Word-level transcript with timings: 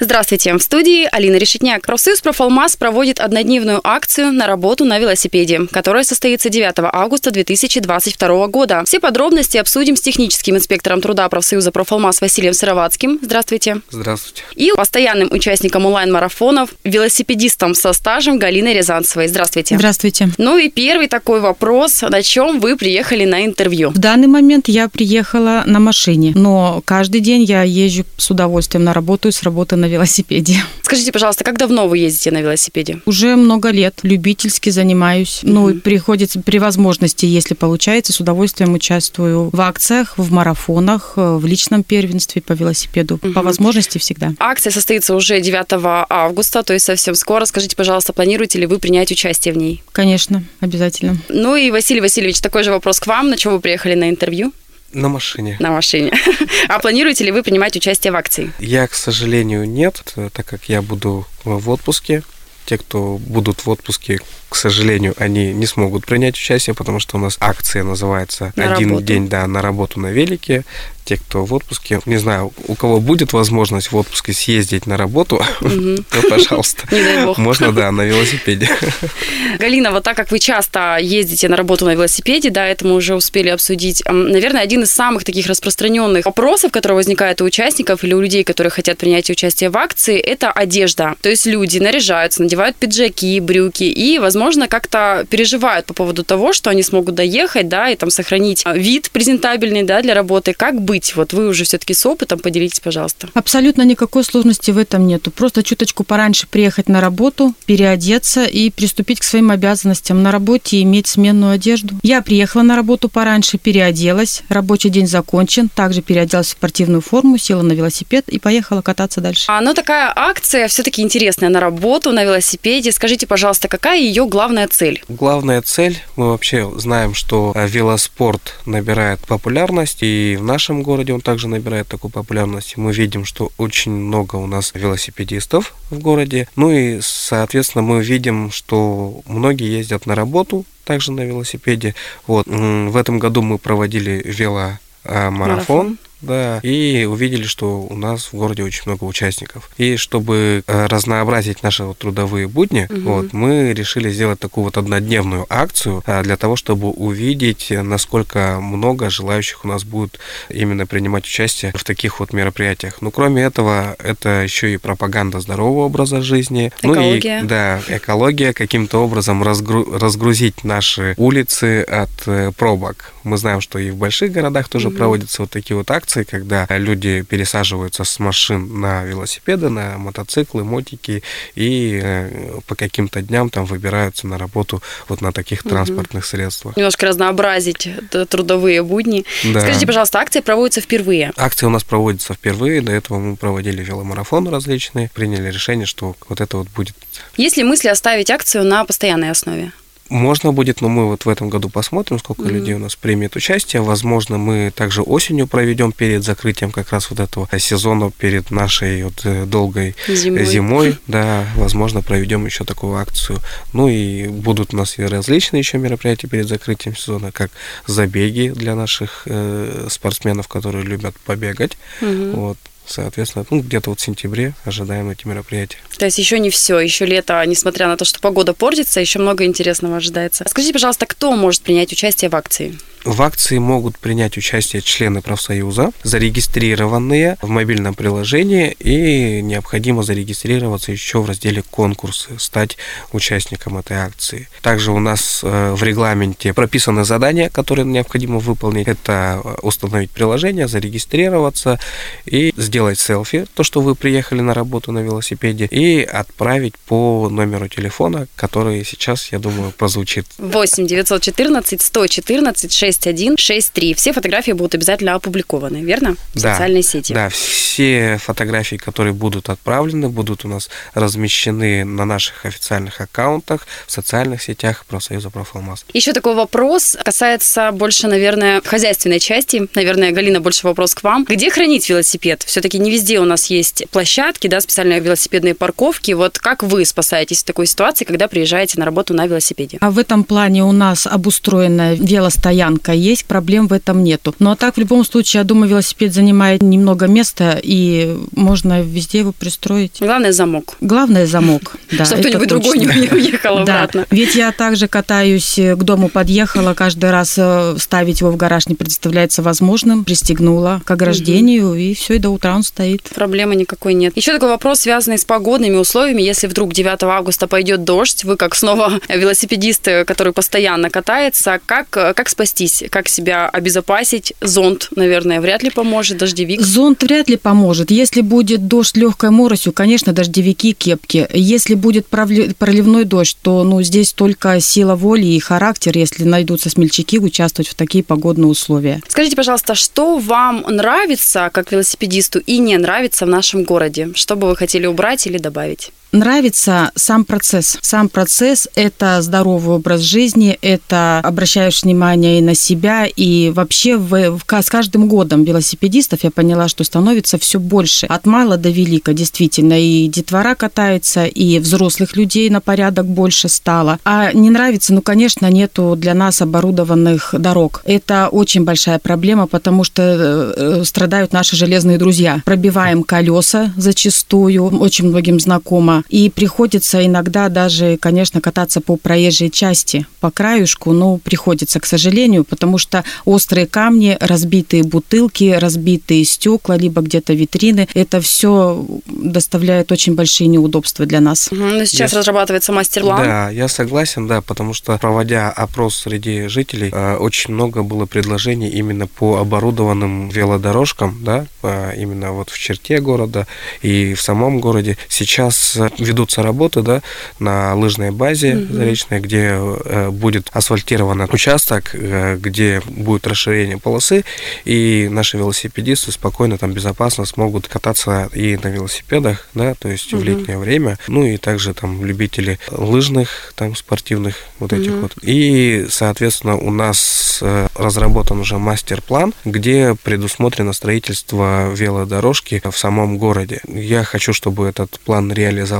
Здравствуйте, 0.00 0.54
в 0.54 0.62
студии 0.62 1.08
Алина 1.10 1.36
Решетняк. 1.38 1.84
Профсоюз 1.84 2.20
«Профалмаз» 2.20 2.76
проводит 2.76 3.18
однодневную 3.18 3.80
акцию 3.82 4.32
на 4.32 4.46
работу 4.46 4.84
на 4.84 5.00
велосипеде, 5.00 5.66
которая 5.72 6.04
состоится 6.04 6.50
9 6.50 6.72
августа 6.92 7.32
2022 7.32 8.46
года. 8.46 8.84
Все 8.86 9.00
подробности 9.00 9.56
обсудим 9.56 9.96
с 9.96 10.00
техническим 10.00 10.54
инспектором 10.54 11.00
труда 11.00 11.28
профсоюза 11.28 11.72
«Профалмаз» 11.72 12.20
Василием 12.20 12.54
Сыроватским. 12.54 13.18
Здравствуйте. 13.20 13.80
Здравствуйте. 13.90 14.44
И 14.54 14.70
постоянным 14.76 15.32
участником 15.32 15.84
онлайн-марафонов, 15.84 16.70
велосипедистом 16.84 17.74
со 17.74 17.92
стажем 17.92 18.38
Галиной 18.38 18.74
Рязанцевой. 18.74 19.26
Здравствуйте. 19.26 19.74
Здравствуйте. 19.78 20.30
Ну 20.38 20.58
и 20.58 20.68
первый 20.68 21.08
такой 21.08 21.40
вопрос. 21.40 22.02
На 22.02 22.22
чем 22.22 22.60
вы 22.60 22.76
приехали 22.76 23.24
на 23.24 23.44
интервью? 23.44 23.90
В 23.90 23.98
данный 23.98 24.28
момент 24.28 24.68
я 24.68 24.88
приехала 24.88 25.64
на 25.66 25.80
машине, 25.80 26.34
но 26.36 26.82
каждый 26.84 27.20
день 27.20 27.42
я 27.42 27.64
езжу 27.64 28.04
с 28.16 28.30
удовольствием 28.30 28.84
на 28.84 28.94
работу 28.94 29.26
и 29.26 29.32
с 29.32 29.42
работы 29.42 29.74
на 29.74 29.87
велосипеде. 29.88 30.56
Скажите, 30.82 31.12
пожалуйста, 31.12 31.44
как 31.44 31.58
давно 31.58 31.88
вы 31.88 31.98
ездите 31.98 32.30
на 32.30 32.40
велосипеде? 32.40 33.00
Уже 33.04 33.36
много 33.36 33.70
лет 33.70 34.00
любительски 34.02 34.70
занимаюсь. 34.70 35.40
Mm-hmm. 35.42 35.50
Ну, 35.50 35.74
приходится 35.74 36.40
при 36.40 36.58
возможности, 36.58 37.26
если 37.26 37.54
получается, 37.54 38.12
с 38.12 38.20
удовольствием 38.20 38.74
участвую 38.74 39.50
в 39.52 39.60
акциях, 39.60 40.14
в 40.16 40.32
марафонах, 40.32 41.14
в 41.16 41.44
личном 41.44 41.82
первенстве 41.82 42.40
по 42.40 42.52
велосипеду. 42.52 43.16
Mm-hmm. 43.16 43.32
По 43.32 43.42
возможности 43.42 43.98
всегда. 43.98 44.34
Акция 44.38 44.70
состоится 44.70 45.14
уже 45.14 45.40
9 45.40 46.06
августа, 46.08 46.62
то 46.62 46.72
есть 46.72 46.86
совсем 46.86 47.14
скоро. 47.14 47.44
Скажите, 47.44 47.76
пожалуйста, 47.76 48.12
планируете 48.12 48.58
ли 48.58 48.66
вы 48.66 48.78
принять 48.78 49.10
участие 49.10 49.52
в 49.52 49.56
ней? 49.56 49.82
Конечно, 49.92 50.44
обязательно. 50.60 51.18
Ну 51.28 51.56
и, 51.56 51.70
Василий 51.70 52.00
Васильевич, 52.00 52.40
такой 52.40 52.64
же 52.64 52.70
вопрос 52.70 53.00
к 53.00 53.06
вам. 53.06 53.30
На 53.30 53.36
чем 53.36 53.52
вы 53.52 53.60
приехали 53.60 53.94
на 53.94 54.08
интервью? 54.10 54.52
На 54.92 55.08
машине. 55.08 55.56
На 55.60 55.70
машине. 55.70 56.12
А 56.68 56.78
планируете 56.80 57.24
ли 57.24 57.32
вы 57.32 57.42
принимать 57.42 57.76
участие 57.76 58.12
в 58.12 58.16
акции? 58.16 58.52
Я, 58.58 58.86
к 58.86 58.94
сожалению, 58.94 59.66
нет, 59.66 60.02
так 60.32 60.44
как 60.46 60.64
я 60.68 60.82
буду 60.82 61.26
в 61.44 61.70
отпуске. 61.70 62.22
Те, 62.66 62.76
кто 62.76 63.16
будут 63.16 63.64
в 63.64 63.70
отпуске, 63.70 64.20
к 64.50 64.54
сожалению, 64.54 65.14
они 65.16 65.54
не 65.54 65.64
смогут 65.64 66.04
принять 66.04 66.36
участие, 66.36 66.74
потому 66.74 67.00
что 67.00 67.16
у 67.16 67.20
нас 67.20 67.38
акция 67.40 67.82
называется 67.82 68.52
на 68.56 68.74
«Один 68.74 68.90
работу. 68.90 69.06
день 69.06 69.28
да, 69.28 69.46
на 69.46 69.62
работу 69.62 69.98
на 70.00 70.08
велике». 70.08 70.64
Те, 71.08 71.16
кто 71.16 71.46
в 71.46 71.54
отпуске, 71.54 72.00
не 72.04 72.18
знаю, 72.18 72.52
у 72.66 72.74
кого 72.74 73.00
будет 73.00 73.32
возможность 73.32 73.92
в 73.92 73.96
отпуске 73.96 74.34
съездить 74.34 74.86
на 74.86 74.98
работу, 74.98 75.42
то, 75.60 76.28
пожалуйста, 76.28 76.82
можно, 77.38 77.72
да, 77.72 77.90
на 77.90 78.02
велосипеде. 78.02 78.68
Галина, 79.58 79.90
вот 79.92 80.04
так 80.04 80.14
как 80.18 80.30
вы 80.30 80.38
часто 80.38 80.98
ездите 81.00 81.48
на 81.48 81.56
работу 81.56 81.86
на 81.86 81.94
велосипеде, 81.94 82.50
да, 82.50 82.66
это 82.66 82.86
мы 82.86 82.94
уже 82.94 83.14
успели 83.14 83.48
обсудить, 83.48 84.02
наверное, 84.04 84.60
один 84.60 84.82
из 84.82 84.92
самых 84.92 85.24
таких 85.24 85.46
распространенных 85.46 86.26
вопросов, 86.26 86.72
которые 86.72 86.96
возникают 86.96 87.40
у 87.40 87.46
участников 87.46 88.04
или 88.04 88.12
у 88.12 88.20
людей, 88.20 88.44
которые 88.44 88.70
хотят 88.70 88.98
принять 88.98 89.30
участие 89.30 89.70
в 89.70 89.78
акции, 89.78 90.18
это 90.18 90.52
одежда. 90.52 91.14
То 91.22 91.30
есть 91.30 91.46
люди 91.46 91.78
наряжаются, 91.78 92.42
надевают 92.42 92.76
пиджаки, 92.76 93.40
брюки 93.40 93.84
и, 93.84 94.18
возможно, 94.18 94.68
как-то 94.68 95.26
переживают 95.30 95.86
по 95.86 95.94
поводу 95.94 96.22
того, 96.22 96.52
что 96.52 96.68
они 96.68 96.82
смогут 96.82 97.14
доехать, 97.14 97.68
да, 97.68 97.88
и 97.88 97.96
там 97.96 98.10
сохранить 98.10 98.64
вид 98.74 99.10
презентабельный, 99.10 99.84
да, 99.84 100.02
для 100.02 100.12
работы. 100.12 100.52
Как 100.52 100.78
быть? 100.78 100.97
Вот 101.14 101.32
вы 101.32 101.48
уже 101.48 101.64
все-таки 101.64 101.94
с 101.94 102.04
опытом, 102.06 102.38
поделитесь, 102.38 102.80
пожалуйста. 102.80 103.28
Абсолютно 103.34 103.82
никакой 103.82 104.24
сложности 104.24 104.70
в 104.70 104.78
этом 104.78 105.06
нету. 105.06 105.30
Просто 105.30 105.62
чуточку 105.62 106.04
пораньше 106.04 106.46
приехать 106.46 106.88
на 106.88 107.00
работу, 107.00 107.54
переодеться 107.66 108.44
и 108.44 108.70
приступить 108.70 109.20
к 109.20 109.24
своим 109.24 109.50
обязанностям 109.50 110.22
на 110.22 110.32
работе 110.32 110.78
и 110.78 110.82
иметь 110.82 111.06
сменную 111.06 111.52
одежду. 111.52 111.94
Я 112.02 112.22
приехала 112.22 112.62
на 112.62 112.76
работу 112.76 113.08
пораньше, 113.08 113.58
переоделась, 113.58 114.42
рабочий 114.48 114.90
день 114.90 115.06
закончен, 115.06 115.68
также 115.68 116.02
переоделась 116.02 116.48
в 116.48 116.50
спортивную 116.50 117.00
форму, 117.00 117.38
села 117.38 117.62
на 117.62 117.72
велосипед 117.72 118.28
и 118.28 118.38
поехала 118.38 118.82
кататься 118.82 119.20
дальше. 119.20 119.44
А, 119.48 119.60
ну 119.60 119.74
такая 119.74 120.12
акция 120.14 120.68
все-таки 120.68 121.02
интересная 121.02 121.48
на 121.48 121.60
работу 121.60 122.12
на 122.12 122.24
велосипеде. 122.24 122.92
Скажите, 122.92 123.26
пожалуйста, 123.26 123.68
какая 123.68 124.00
ее 124.00 124.26
главная 124.26 124.68
цель? 124.68 125.02
Главная 125.08 125.62
цель, 125.62 125.98
мы 126.16 126.30
вообще 126.30 126.70
знаем, 126.76 127.14
что 127.14 127.52
велоспорт 127.54 128.54
набирает 128.66 129.20
популярность, 129.20 129.98
и 130.02 130.36
в 130.38 130.44
нашем 130.44 130.82
городе 130.88 131.12
он 131.12 131.20
также 131.20 131.48
набирает 131.48 131.86
такую 131.86 132.10
популярность. 132.10 132.78
Мы 132.78 132.92
видим, 132.92 133.26
что 133.26 133.52
очень 133.58 133.92
много 133.92 134.36
у 134.36 134.46
нас 134.46 134.72
велосипедистов 134.74 135.74
в 135.90 135.98
городе. 135.98 136.48
Ну 136.56 136.70
и, 136.70 137.00
соответственно, 137.02 137.82
мы 137.82 138.02
видим, 138.02 138.50
что 138.50 139.20
многие 139.26 139.70
ездят 139.78 140.06
на 140.06 140.14
работу 140.14 140.64
также 140.84 141.12
на 141.12 141.20
велосипеде. 141.20 141.94
Вот. 142.26 142.46
В 142.46 142.96
этом 142.96 143.18
году 143.18 143.42
мы 143.42 143.58
проводили 143.58 144.22
веломарафон. 144.24 145.98
Да, 146.20 146.58
и 146.62 147.06
увидели, 147.08 147.44
что 147.44 147.80
у 147.82 147.96
нас 147.96 148.32
в 148.32 148.34
городе 148.34 148.62
очень 148.62 148.82
много 148.86 149.04
участников. 149.04 149.70
И 149.78 149.96
чтобы 149.96 150.62
э, 150.66 150.86
разнообразить 150.86 151.62
наши 151.62 151.84
вот 151.84 151.98
трудовые 151.98 152.48
будни, 152.48 152.86
угу. 152.90 153.00
вот, 153.00 153.32
мы 153.32 153.72
решили 153.72 154.10
сделать 154.10 154.40
такую 154.40 154.64
вот 154.64 154.76
однодневную 154.76 155.46
акцию 155.48 156.02
э, 156.06 156.22
для 156.22 156.36
того, 156.36 156.56
чтобы 156.56 156.90
увидеть, 156.90 157.68
насколько 157.70 158.58
много 158.60 159.10
желающих 159.10 159.64
у 159.64 159.68
нас 159.68 159.84
будет 159.84 160.18
именно 160.48 160.86
принимать 160.86 161.24
участие 161.24 161.72
в 161.74 161.84
таких 161.84 162.20
вот 162.20 162.32
мероприятиях. 162.32 162.98
Ну, 163.00 163.10
кроме 163.10 163.42
этого, 163.42 163.96
это 163.98 164.42
еще 164.42 164.74
и 164.74 164.76
пропаганда 164.76 165.40
здорового 165.40 165.86
образа 165.86 166.22
жизни. 166.22 166.72
Экология. 166.82 167.38
Ну 167.40 167.44
и, 167.44 167.48
да, 167.48 167.80
экология, 167.88 168.52
каким-то 168.52 169.04
образом 169.04 169.42
разгру- 169.42 169.96
разгрузить 169.98 170.64
наши 170.64 171.14
улицы 171.16 171.82
от 171.82 172.10
э, 172.26 172.52
пробок. 172.56 173.12
Мы 173.22 173.36
знаем, 173.36 173.60
что 173.60 173.78
и 173.78 173.90
в 173.90 173.96
больших 173.96 174.32
городах 174.32 174.68
тоже 174.68 174.88
угу. 174.88 174.96
проводятся 174.96 175.42
вот 175.42 175.50
такие 175.50 175.76
вот 175.76 175.90
акции, 175.90 176.07
акции, 176.08 176.22
когда 176.22 176.66
люди 176.70 177.22
пересаживаются 177.22 178.04
с 178.04 178.18
машин 178.18 178.80
на 178.80 179.04
велосипеды, 179.04 179.68
на 179.68 179.98
мотоциклы, 179.98 180.64
мотики 180.64 181.22
и 181.54 182.00
э, 182.02 182.60
по 182.66 182.74
каким-то 182.74 183.20
дням 183.20 183.50
там 183.50 183.66
выбираются 183.66 184.26
на 184.26 184.38
работу 184.38 184.82
вот 185.08 185.20
на 185.20 185.32
таких 185.32 185.60
угу. 185.60 185.70
транспортных 185.70 186.24
средствах. 186.24 186.76
Немножко 186.76 187.06
разнообразить 187.06 187.88
трудовые 188.30 188.82
будни. 188.82 189.26
Да. 189.44 189.60
Скажите, 189.60 189.86
пожалуйста, 189.86 190.20
акция 190.20 190.40
проводится 190.40 190.80
впервые? 190.80 191.32
Акция 191.36 191.66
у 191.66 191.70
нас 191.70 191.84
проводится 191.84 192.32
впервые. 192.32 192.80
До 192.80 192.92
этого 192.92 193.18
мы 193.18 193.36
проводили 193.36 193.84
веломарафоны 193.84 194.50
различные, 194.50 195.10
приняли 195.12 195.50
решение, 195.50 195.86
что 195.86 196.16
вот 196.28 196.40
это 196.40 196.56
вот 196.56 196.68
будет. 196.68 196.94
Есть 197.36 197.58
ли 197.58 197.64
мысли 197.64 197.88
оставить 197.88 198.30
акцию 198.30 198.64
на 198.64 198.84
постоянной 198.84 199.30
основе? 199.30 199.72
Можно 200.08 200.52
будет, 200.52 200.80
но 200.80 200.88
мы 200.88 201.06
вот 201.06 201.24
в 201.24 201.28
этом 201.28 201.50
году 201.50 201.68
посмотрим, 201.68 202.18
сколько 202.18 202.42
mm-hmm. 202.42 202.52
людей 202.52 202.74
у 202.74 202.78
нас 202.78 202.96
примет 202.96 203.36
участие. 203.36 203.82
Возможно, 203.82 204.38
мы 204.38 204.72
также 204.74 205.02
осенью 205.02 205.46
проведем 205.46 205.92
перед 205.92 206.24
закрытием 206.24 206.70
как 206.70 206.92
раз 206.92 207.10
вот 207.10 207.20
этого 207.20 207.48
сезона, 207.58 208.10
перед 208.10 208.50
нашей 208.50 209.04
вот 209.04 209.20
э, 209.24 209.44
долгой 209.44 209.94
зимой. 210.06 210.44
зимой 210.44 210.98
да, 211.06 211.46
возможно, 211.56 212.02
проведем 212.02 212.46
еще 212.46 212.64
такую 212.64 212.96
акцию. 212.96 213.38
Ну 213.72 213.88
и 213.88 214.28
будут 214.28 214.72
у 214.72 214.76
нас 214.76 214.98
и 214.98 215.02
различные 215.02 215.60
еще 215.60 215.78
мероприятия 215.78 216.26
перед 216.26 216.48
закрытием 216.48 216.96
сезона, 216.96 217.30
как 217.32 217.50
забеги 217.86 218.52
для 218.54 218.74
наших 218.74 219.22
э, 219.26 219.88
спортсменов, 219.90 220.48
которые 220.48 220.84
любят 220.84 221.14
побегать. 221.24 221.76
Mm-hmm. 222.00 222.32
Вот 222.34 222.58
Соответственно, 222.88 223.44
ну, 223.50 223.60
где-то 223.60 223.90
вот 223.90 224.00
в 224.00 224.02
сентябре 224.02 224.54
ожидаем 224.64 225.10
эти 225.10 225.26
мероприятия. 225.26 225.78
То 225.98 226.06
есть 226.06 226.18
еще 226.18 226.38
не 226.38 226.50
все, 226.50 226.78
еще 226.78 227.04
лето, 227.06 227.44
несмотря 227.44 227.86
на 227.86 227.96
то, 227.96 228.04
что 228.04 228.18
погода 228.20 228.54
портится, 228.54 229.00
еще 229.00 229.18
много 229.18 229.44
интересного 229.44 229.96
ожидается. 229.96 230.44
Скажите, 230.48 230.72
пожалуйста, 230.72 231.06
кто 231.06 231.32
может 231.32 231.62
принять 231.62 231.92
участие 231.92 232.30
в 232.30 232.36
акции? 232.36 232.78
В 233.04 233.22
акции 233.22 233.58
могут 233.58 233.98
принять 233.98 234.36
участие 234.36 234.82
члены 234.82 235.22
профсоюза, 235.22 235.92
зарегистрированные 236.02 237.38
в 237.40 237.48
мобильном 237.48 237.94
приложении, 237.94 238.72
и 238.78 239.40
необходимо 239.40 240.02
зарегистрироваться 240.02 240.92
еще 240.92 241.20
в 241.20 241.28
разделе 241.28 241.62
«Конкурсы», 241.70 242.38
стать 242.38 242.76
участником 243.12 243.78
этой 243.78 243.98
акции. 243.98 244.48
Также 244.62 244.92
у 244.92 244.98
нас 244.98 245.40
э, 245.42 245.74
в 245.74 245.82
регламенте 245.82 246.52
прописаны 246.52 247.04
задания, 247.04 247.48
которые 247.50 247.86
необходимо 247.86 248.38
выполнить. 248.38 248.88
Это 248.88 249.40
э, 249.44 249.54
установить 249.62 250.10
приложение, 250.10 250.66
зарегистрироваться 250.66 251.78
и 252.26 252.52
сделать 252.56 252.98
селфи, 252.98 253.46
то, 253.54 253.62
что 253.62 253.80
вы 253.80 253.94
приехали 253.94 254.40
на 254.40 254.54
работу 254.54 254.92
на 254.92 254.98
велосипеде, 255.00 255.66
и 255.66 256.02
отправить 256.02 256.76
по 256.76 257.28
номеру 257.30 257.68
телефона, 257.68 258.26
который 258.34 258.84
сейчас, 258.84 259.30
я 259.32 259.38
думаю, 259.38 259.70
прозвучит. 259.70 260.26
8 260.38 260.86
914 260.86 261.80
114 261.80 262.72
6 262.72 262.87
6163. 262.92 263.94
Все 263.94 264.12
фотографии 264.12 264.52
будут 264.52 264.74
обязательно 264.74 265.14
опубликованы, 265.14 265.78
верно? 265.82 266.16
В 266.34 266.40
Да. 266.42 266.52
социальной 266.52 266.82
сети. 266.82 267.12
Да, 267.12 267.28
все 267.28 268.18
фотографии, 268.22 268.76
которые 268.76 269.12
будут 269.12 269.48
отправлены, 269.48 270.08
будут 270.08 270.44
у 270.44 270.48
нас 270.48 270.68
размещены 270.94 271.84
на 271.84 272.04
наших 272.04 272.44
официальных 272.46 273.00
аккаунтах 273.00 273.66
в 273.86 273.92
социальных 273.92 274.42
сетях 274.42 274.84
профсоюза 274.86 275.30
«Профалмаз». 275.30 275.84
Еще 275.92 276.12
такой 276.12 276.34
вопрос 276.34 276.96
касается 277.04 277.70
больше, 277.72 278.08
наверное, 278.08 278.60
хозяйственной 278.64 279.20
части. 279.20 279.68
Наверное, 279.74 280.12
Галина, 280.12 280.40
больше 280.40 280.66
вопрос 280.66 280.94
к 280.94 281.02
вам. 281.02 281.24
Где 281.24 281.50
хранить 281.50 281.88
велосипед? 281.88 282.42
Все-таки 282.46 282.78
не 282.78 282.90
везде 282.90 283.20
у 283.20 283.24
нас 283.24 283.46
есть 283.46 283.84
площадки, 283.90 284.46
да, 284.48 284.60
специальные 284.60 285.00
велосипедные 285.00 285.54
парковки. 285.54 286.12
Вот 286.12 286.38
как 286.38 286.62
вы 286.62 286.84
спасаетесь 286.84 287.42
в 287.42 287.44
такой 287.44 287.66
ситуации, 287.66 288.04
когда 288.04 288.28
приезжаете 288.28 288.78
на 288.78 288.84
работу 288.84 289.14
на 289.14 289.26
велосипеде? 289.26 289.78
А 289.80 289.90
в 289.90 289.98
этом 289.98 290.24
плане 290.24 290.64
у 290.64 290.72
нас 290.72 291.06
обустроенная 291.06 291.94
велостоянка 291.94 292.77
есть, 292.92 293.24
проблем 293.24 293.68
в 293.68 293.72
этом 293.72 294.02
нету. 294.04 294.34
Ну 294.38 294.50
а 294.50 294.56
так, 294.56 294.76
в 294.76 294.78
любом 294.80 295.04
случае, 295.04 295.40
я 295.40 295.44
думаю, 295.44 295.70
велосипед 295.70 296.12
занимает 296.14 296.62
немного 296.62 297.06
места, 297.06 297.58
и 297.62 298.16
можно 298.34 298.82
везде 298.82 299.20
его 299.20 299.32
пристроить. 299.32 299.96
Главное 300.00 300.32
замок. 300.32 300.76
Главное 300.80 301.26
замок. 301.26 301.76
Да, 301.90 302.04
Чтобы 302.04 302.22
кто-нибудь 302.22 302.48
другой 302.48 302.78
не, 302.78 303.08
уехал 303.10 303.58
обратно. 303.58 304.06
ведь 304.10 304.34
я 304.34 304.52
также 304.52 304.88
катаюсь 304.88 305.58
э, 305.58 305.74
к 305.74 305.82
дому 305.82 306.10
подъехала, 306.10 306.74
каждый 306.74 307.10
раз 307.10 307.34
э, 307.38 307.76
ставить 307.78 308.20
его 308.20 308.30
в 308.30 308.36
гараж 308.36 308.68
не 308.68 308.74
представляется 308.74 309.42
возможным, 309.42 310.04
пристегнула 310.04 310.82
к 310.84 310.90
ограждению, 310.90 311.74
и 311.74 311.94
все, 311.94 312.14
и 312.14 312.18
до 312.18 312.30
утра 312.30 312.54
он 312.54 312.62
стоит. 312.62 313.02
Проблемы 313.14 313.56
никакой 313.56 313.94
нет. 313.94 314.16
Еще 314.16 314.32
такой 314.32 314.50
вопрос, 314.50 314.80
связанный 314.80 315.18
с 315.18 315.24
погодными 315.24 315.76
условиями. 315.76 316.22
Если 316.22 316.46
вдруг 316.46 316.74
9 316.74 317.02
августа 317.04 317.46
пойдет 317.48 317.84
дождь, 317.84 318.24
вы 318.24 318.36
как 318.36 318.54
снова 318.54 319.00
велосипедист, 319.08 319.88
э, 319.88 320.04
который 320.04 320.32
постоянно 320.32 320.90
катается, 320.90 321.58
как, 321.64 321.88
как 321.88 322.28
спастись, 322.28 322.67
как 322.90 323.08
себя 323.08 323.48
обезопасить? 323.48 324.32
Зонт, 324.40 324.88
наверное, 324.94 325.40
вряд 325.40 325.62
ли 325.62 325.70
поможет, 325.70 326.18
дождевик. 326.18 326.60
Зонт 326.60 327.02
вряд 327.02 327.28
ли 327.28 327.36
поможет. 327.36 327.90
Если 327.90 328.20
будет 328.20 328.66
дождь 328.68 328.96
легкой 328.96 329.30
моросью, 329.30 329.72
конечно, 329.72 330.12
дождевики, 330.12 330.72
кепки. 330.72 331.26
Если 331.32 331.74
будет 331.74 332.06
проливной 332.06 333.04
дождь, 333.04 333.36
то 333.42 333.64
ну, 333.64 333.82
здесь 333.82 334.12
только 334.12 334.60
сила 334.60 334.94
воли 334.94 335.26
и 335.26 335.38
характер, 335.38 335.96
если 335.96 336.24
найдутся 336.24 336.70
смельчаки, 336.70 337.18
участвовать 337.18 337.68
в 337.68 337.74
такие 337.74 338.04
погодные 338.04 338.48
условия. 338.48 339.00
Скажите, 339.08 339.36
пожалуйста, 339.36 339.74
что 339.74 340.18
вам 340.18 340.64
нравится 340.68 341.50
как 341.52 341.72
велосипедисту 341.72 342.38
и 342.38 342.58
не 342.58 342.76
нравится 342.76 343.26
в 343.26 343.28
нашем 343.28 343.64
городе? 343.64 344.10
Что 344.14 344.36
бы 344.36 344.48
вы 344.48 344.56
хотели 344.56 344.86
убрать 344.86 345.26
или 345.26 345.38
добавить? 345.38 345.90
Нравится 346.10 346.90
сам 346.94 347.24
процесс. 347.24 347.76
Сам 347.82 348.08
процесс– 348.08 348.66
это 348.74 349.20
здоровый 349.20 349.76
образ 349.76 350.00
жизни, 350.00 350.58
это 350.62 351.20
обращаешь 351.22 351.82
внимание 351.82 352.38
и 352.38 352.42
на 352.42 352.54
себя, 352.54 353.06
и 353.06 353.50
вообще 353.54 353.96
в, 353.96 354.38
в 354.38 354.42
с 354.48 354.70
каждым 354.70 355.06
годом 355.06 355.44
велосипедистов 355.44 356.24
я 356.24 356.30
поняла, 356.30 356.68
что 356.68 356.82
становится 356.82 357.38
все 357.38 357.60
больше. 357.60 358.06
От 358.06 358.24
мала 358.26 358.56
до 358.56 358.70
велика, 358.70 359.12
действительно. 359.12 359.78
И 359.78 360.08
детвора 360.08 360.54
катается, 360.54 361.26
и 361.26 361.58
взрослых 361.58 362.16
людей 362.16 362.48
на 362.48 362.62
порядок 362.62 363.06
больше 363.06 363.50
стало. 363.50 363.98
А 364.04 364.32
не 364.32 364.48
нравится, 364.48 364.94
ну, 364.94 365.02
конечно, 365.02 365.50
нету 365.50 365.94
для 365.94 366.14
нас 366.14 366.40
оборудованных 366.40 367.34
дорог. 367.38 367.82
Это 367.84 368.28
очень 368.32 368.64
большая 368.64 368.98
проблема, 368.98 369.46
потому 369.46 369.84
что 369.84 370.02
э, 370.02 370.54
э, 370.56 370.84
страдают 370.84 371.34
наши 371.34 371.54
железные 371.54 371.98
друзья. 371.98 372.40
Пробиваем 372.46 373.02
колеса 373.02 373.74
зачастую, 373.76 374.78
очень 374.78 375.08
многим 375.08 375.38
знакомо. 375.38 375.97
И 376.08 376.30
приходится 376.30 377.04
иногда 377.04 377.48
даже, 377.48 377.96
конечно, 377.96 378.40
кататься 378.40 378.80
по 378.80 378.96
проезжей 378.96 379.50
части, 379.50 380.06
по 380.20 380.30
краюшку, 380.30 380.92
но 380.92 381.18
приходится, 381.18 381.80
к 381.80 381.86
сожалению, 381.86 382.44
потому 382.44 382.78
что 382.78 383.04
острые 383.24 383.66
камни, 383.66 384.16
разбитые 384.20 384.82
бутылки, 384.82 385.56
разбитые 385.58 386.24
стекла, 386.24 386.76
либо 386.76 387.02
где-то 387.02 387.32
витрины, 387.34 387.88
это 387.94 388.20
все 388.20 388.84
доставляет 389.06 389.92
очень 389.92 390.14
большие 390.14 390.48
неудобства 390.48 391.06
для 391.06 391.20
нас. 391.20 391.48
Ну, 391.50 391.84
сейчас 391.86 392.12
Я- 392.12 392.18
разрабатывается 392.18 392.72
мастер-план. 392.72 393.24
Да, 393.24 393.50
я 393.50 393.68
согласен, 393.68 394.26
да, 394.26 394.40
потому 394.40 394.74
что 394.74 394.96
проводя 394.98 395.50
опрос 395.50 395.96
среди 395.96 396.48
жителей, 396.48 396.90
э, 396.92 397.16
очень 397.16 397.54
много 397.54 397.82
было 397.82 398.06
предложений 398.06 398.70
именно 398.70 399.06
по 399.06 399.38
оборудованным 399.38 400.28
велодорожкам, 400.28 401.18
да, 401.22 401.46
э, 401.62 401.94
именно 401.96 402.32
вот 402.32 402.50
в 402.50 402.58
черте 402.58 403.00
города 403.00 403.46
и 403.82 404.14
в 404.14 404.22
самом 404.22 404.60
городе. 404.60 404.96
Сейчас 405.08 405.76
э, 405.76 405.87
ведутся 405.98 406.42
работы, 406.42 406.82
да, 406.82 407.02
на 407.38 407.74
лыжной 407.74 408.10
базе 408.10 408.66
заречной, 408.70 409.20
где 409.20 409.50
э, 409.52 410.10
будет 410.10 410.50
асфальтирован 410.52 411.28
участок, 411.32 411.90
э, 411.94 412.36
где 412.36 412.82
будет 412.86 413.26
расширение 413.26 413.78
полосы, 413.78 414.24
и 414.64 415.08
наши 415.10 415.36
велосипедисты 415.36 416.12
спокойно, 416.12 416.58
там, 416.58 416.72
безопасно 416.72 417.24
смогут 417.24 417.68
кататься 417.68 418.28
и 418.34 418.56
на 418.56 418.68
велосипедах, 418.68 419.48
да, 419.54 419.74
то 419.74 419.88
есть 419.88 420.12
в 420.12 420.22
летнее 420.22 420.58
время, 420.58 420.98
ну 421.08 421.24
и 421.24 421.36
также 421.36 421.74
там 421.74 422.04
любители 422.04 422.58
лыжных, 422.70 423.52
там, 423.56 423.74
спортивных 423.76 424.36
вот 424.58 424.72
этих 424.72 424.92
вот. 424.92 425.12
И, 425.22 425.86
соответственно, 425.90 426.56
у 426.56 426.70
нас 426.70 427.38
э, 427.42 427.68
разработан 427.74 428.40
уже 428.40 428.58
мастер-план, 428.58 429.34
где 429.44 429.96
предусмотрено 430.02 430.72
строительство 430.72 431.72
велодорожки 431.72 432.62
в 432.64 432.76
самом 432.76 433.18
городе. 433.18 433.60
Я 433.68 434.04
хочу, 434.04 434.32
чтобы 434.32 434.66
этот 434.66 434.98
план 435.00 435.32
реализовался 435.32 435.77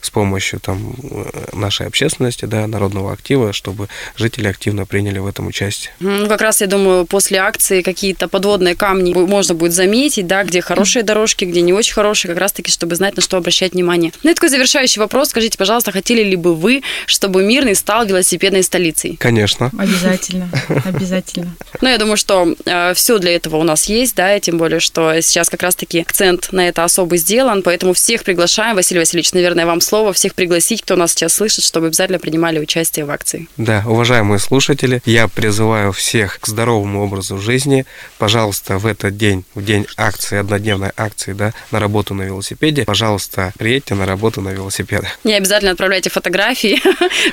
с 0.00 0.10
помощью 0.10 0.60
там 0.60 0.94
э, 1.02 1.56
нашей 1.56 1.86
общественности, 1.86 2.44
да, 2.44 2.66
народного 2.66 3.12
актива, 3.12 3.52
чтобы 3.52 3.88
жители 4.16 4.48
активно 4.48 4.86
приняли 4.86 5.18
в 5.18 5.26
этом 5.26 5.46
участие. 5.46 5.92
Ну, 6.00 6.28
как 6.28 6.40
раз, 6.40 6.60
я 6.60 6.66
думаю, 6.66 7.06
после 7.06 7.38
акции 7.38 7.82
какие-то 7.82 8.28
подводные 8.28 8.74
камни 8.74 9.12
можно 9.12 9.54
будет 9.54 9.72
заметить, 9.72 10.26
да, 10.26 10.44
где 10.44 10.60
хорошие 10.60 11.02
дорожки, 11.02 11.44
где 11.44 11.60
не 11.60 11.72
очень 11.72 11.94
хорошие, 11.94 12.30
как 12.32 12.40
раз-таки, 12.40 12.70
чтобы 12.70 12.96
знать, 12.96 13.16
на 13.16 13.22
что 13.22 13.36
обращать 13.36 13.72
внимание. 13.72 14.12
Ну 14.22 14.30
и 14.30 14.34
такой 14.34 14.48
завершающий 14.48 15.00
вопрос. 15.00 15.30
Скажите, 15.30 15.58
пожалуйста, 15.58 15.92
хотели 15.92 16.22
ли 16.22 16.36
бы 16.36 16.54
вы, 16.54 16.82
чтобы 17.06 17.42
Мирный 17.42 17.74
стал 17.74 18.06
велосипедной 18.06 18.62
столицей? 18.62 19.16
Конечно. 19.16 19.70
Обязательно, 19.78 20.48
обязательно. 20.84 21.56
Ну, 21.80 21.88
я 21.88 21.98
думаю, 21.98 22.16
что 22.16 22.54
все 22.94 23.18
для 23.18 23.34
этого 23.34 23.56
у 23.56 23.62
нас 23.62 23.84
есть, 23.84 24.14
да, 24.14 24.36
и 24.36 24.40
тем 24.40 24.58
более, 24.58 24.80
что 24.80 25.20
сейчас 25.20 25.48
как 25.50 25.62
раз-таки 25.62 26.00
акцент 26.00 26.52
на 26.52 26.68
это 26.68 26.84
особый 26.84 27.18
сделан, 27.18 27.62
поэтому 27.62 27.92
всех 27.92 28.24
приглашаем. 28.24 28.76
Василий 28.76 29.00
Васильевич, 29.00 29.25
наверное, 29.34 29.66
вам 29.66 29.80
слово, 29.80 30.12
всех 30.12 30.34
пригласить, 30.34 30.82
кто 30.82 30.96
нас 30.96 31.12
сейчас 31.12 31.34
слышит, 31.34 31.64
чтобы 31.64 31.86
обязательно 31.86 32.18
принимали 32.18 32.58
участие 32.58 33.04
в 33.04 33.10
акции. 33.10 33.48
Да, 33.56 33.82
уважаемые 33.86 34.38
слушатели, 34.38 35.02
я 35.04 35.28
призываю 35.28 35.92
всех 35.92 36.40
к 36.40 36.46
здоровому 36.46 37.04
образу 37.04 37.38
жизни. 37.38 37.86
Пожалуйста, 38.18 38.78
в 38.78 38.86
этот 38.86 39.16
день, 39.16 39.44
в 39.54 39.64
день 39.64 39.86
акции, 39.96 40.38
однодневной 40.38 40.90
акции, 40.96 41.32
да, 41.32 41.52
на 41.70 41.80
работу 41.80 42.14
на 42.14 42.22
велосипеде, 42.22 42.84
пожалуйста, 42.84 43.52
приедьте 43.58 43.94
на 43.94 44.06
работу 44.06 44.40
на 44.40 44.50
велосипедах. 44.50 45.18
Не 45.24 45.34
обязательно 45.34 45.72
отправляйте 45.72 46.10
фотографии. 46.10 46.80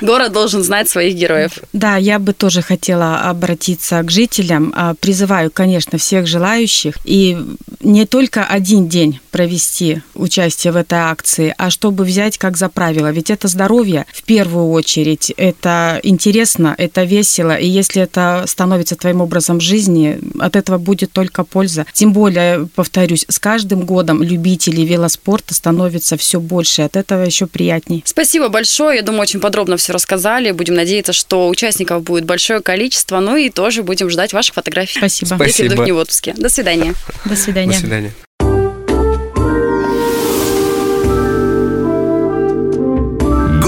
Город 0.00 0.32
должен 0.32 0.62
знать 0.62 0.88
своих 0.88 1.14
героев. 1.14 1.52
Да, 1.72 1.96
я 1.96 2.18
бы 2.18 2.32
тоже 2.32 2.62
хотела 2.62 3.22
обратиться 3.30 4.02
к 4.02 4.10
жителям. 4.10 4.72
А, 4.76 4.94
Призываю, 4.94 5.50
конечно, 5.50 5.98
всех 5.98 6.26
желающих 6.26 6.96
и 7.04 7.36
не 7.80 8.06
только 8.06 8.44
один 8.44 8.88
день 8.88 9.20
провести 9.30 10.00
участие 10.14 10.72
в 10.72 10.76
этой 10.76 10.98
акции, 10.98 11.54
а 11.58 11.70
чтобы 11.84 12.04
взять 12.04 12.38
как 12.38 12.56
за 12.56 12.70
правило. 12.70 13.10
Ведь 13.10 13.28
это 13.28 13.46
здоровье 13.46 14.06
в 14.10 14.22
первую 14.22 14.70
очередь, 14.70 15.30
это 15.36 16.00
интересно, 16.02 16.74
это 16.78 17.02
весело, 17.02 17.54
и 17.54 17.66
если 17.66 18.00
это 18.00 18.44
становится 18.46 18.96
твоим 18.96 19.20
образом 19.20 19.60
жизни, 19.60 20.18
от 20.40 20.56
этого 20.56 20.78
будет 20.78 21.12
только 21.12 21.44
польза. 21.44 21.84
Тем 21.92 22.14
более, 22.14 22.66
повторюсь, 22.74 23.26
с 23.28 23.38
каждым 23.38 23.84
годом 23.84 24.22
любителей 24.22 24.86
велоспорта 24.86 25.52
становится 25.52 26.16
все 26.16 26.40
больше, 26.40 26.80
от 26.80 26.96
этого 26.96 27.22
еще 27.22 27.46
приятней. 27.46 28.02
Спасибо 28.06 28.48
большое. 28.48 28.96
Я 28.96 29.02
думаю, 29.02 29.20
очень 29.20 29.40
подробно 29.40 29.76
все 29.76 29.92
рассказали. 29.92 30.52
Будем 30.52 30.76
надеяться, 30.76 31.12
что 31.12 31.48
участников 31.50 32.02
будет 32.02 32.24
большое 32.24 32.62
количество. 32.62 33.20
Ну 33.20 33.36
и 33.36 33.50
тоже 33.50 33.82
будем 33.82 34.08
ждать 34.08 34.32
ваших 34.32 34.54
фотографий. 34.54 34.96
Спасибо. 34.96 35.26
Спасибо. 35.26 35.44
Если 35.44 35.68
вдруг 35.68 35.84
не 35.84 35.92
в 35.92 35.98
отпуске. 35.98 36.32
До 36.38 36.48
свидания. 36.48 36.94
До 37.26 37.36
свидания. 37.36 37.74
До 37.74 37.78
свидания. 37.78 38.12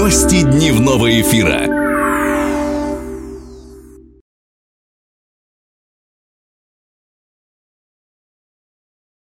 Гости 0.07 0.41
дневного 0.41 1.19
эфира. 1.19 1.86